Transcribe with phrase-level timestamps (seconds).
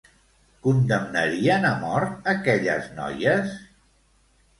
[0.67, 3.53] Condemnarien a mort aquelles noies?